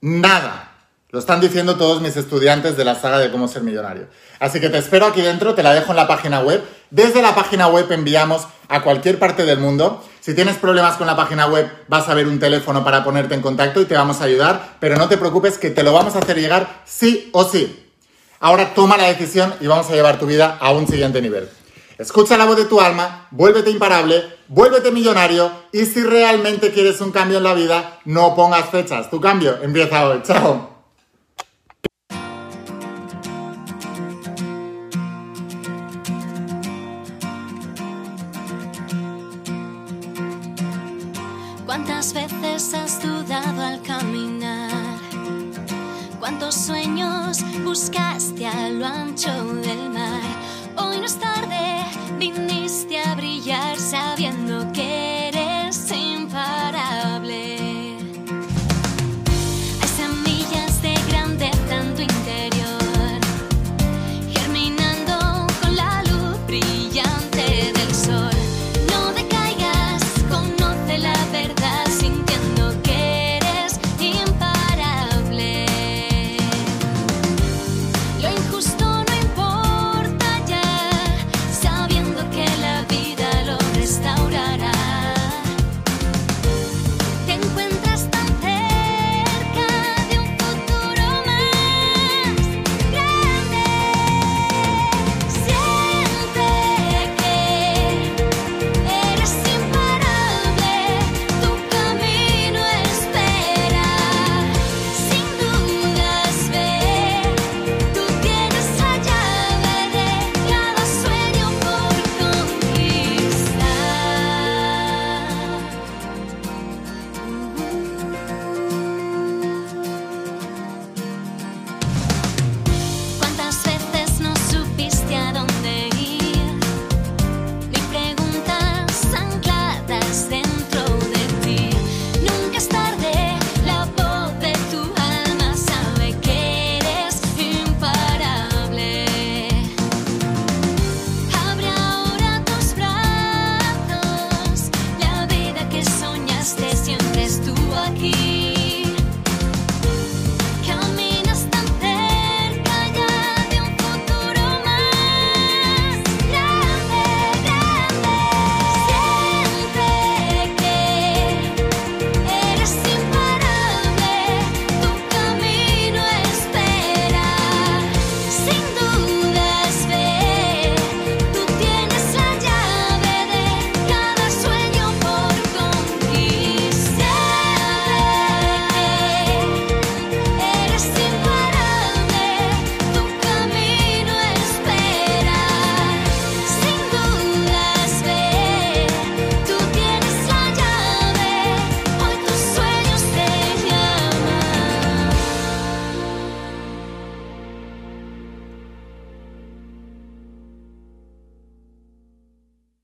Nada. 0.00 0.74
Lo 1.10 1.18
están 1.18 1.40
diciendo 1.40 1.74
todos 1.74 2.00
mis 2.00 2.16
estudiantes 2.16 2.76
de 2.76 2.84
la 2.84 2.94
saga 2.94 3.18
de 3.18 3.32
cómo 3.32 3.48
ser 3.48 3.62
millonario. 3.62 4.06
Así 4.38 4.60
que 4.60 4.68
te 4.68 4.78
espero 4.78 5.06
aquí 5.06 5.22
dentro, 5.22 5.56
te 5.56 5.64
la 5.64 5.74
dejo 5.74 5.90
en 5.90 5.96
la 5.96 6.06
página 6.06 6.38
web. 6.38 6.62
Desde 6.90 7.20
la 7.20 7.34
página 7.34 7.66
web 7.66 7.90
enviamos 7.90 8.46
a 8.68 8.82
cualquier 8.82 9.18
parte 9.18 9.44
del 9.44 9.58
mundo. 9.58 10.04
Si 10.20 10.34
tienes 10.34 10.58
problemas 10.58 10.96
con 10.96 11.08
la 11.08 11.16
página 11.16 11.48
web, 11.48 11.68
vas 11.88 12.08
a 12.08 12.14
ver 12.14 12.28
un 12.28 12.38
teléfono 12.38 12.84
para 12.84 13.02
ponerte 13.02 13.34
en 13.34 13.42
contacto 13.42 13.80
y 13.80 13.86
te 13.86 13.96
vamos 13.96 14.20
a 14.20 14.24
ayudar, 14.26 14.76
pero 14.78 14.96
no 14.98 15.08
te 15.08 15.18
preocupes 15.18 15.58
que 15.58 15.70
te 15.70 15.82
lo 15.82 15.92
vamos 15.92 16.14
a 16.14 16.20
hacer 16.20 16.36
llegar 16.36 16.82
sí 16.84 17.28
o 17.32 17.42
sí. 17.42 17.90
Ahora 18.38 18.72
toma 18.72 18.96
la 18.96 19.08
decisión 19.08 19.52
y 19.60 19.66
vamos 19.66 19.90
a 19.90 19.94
llevar 19.94 20.20
tu 20.20 20.26
vida 20.26 20.58
a 20.60 20.70
un 20.70 20.86
siguiente 20.86 21.20
nivel. 21.20 21.48
Escucha 21.98 22.36
la 22.36 22.46
voz 22.46 22.56
de 22.56 22.64
tu 22.64 22.80
alma, 22.80 23.28
vuélvete 23.30 23.70
imparable, 23.70 24.24
vuélvete 24.48 24.90
millonario 24.90 25.50
y 25.72 25.84
si 25.84 26.02
realmente 26.02 26.72
quieres 26.72 27.00
un 27.00 27.12
cambio 27.12 27.38
en 27.38 27.44
la 27.44 27.54
vida, 27.54 28.00
no 28.04 28.34
pongas 28.34 28.70
fechas. 28.70 29.10
Tu 29.10 29.20
cambio 29.20 29.58
empieza 29.62 30.08
hoy. 30.08 30.22
Chao. 30.22 30.70
¿Cuántas 41.66 42.12
veces 42.12 42.74
has 42.74 43.02
dudado 43.02 43.62
al 43.62 43.82
caminar? 43.82 44.70
¿Cuántos 46.20 46.54
sueños 46.54 47.38
buscaste 47.64 48.46
a 48.46 48.68
lo 48.68 48.86
ancho 48.86 49.30